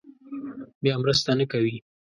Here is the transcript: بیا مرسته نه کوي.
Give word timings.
بیا 0.81 0.95
مرسته 1.01 1.31
نه 1.39 1.45
کوي. 1.51 1.77